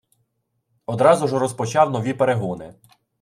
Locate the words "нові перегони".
1.91-2.73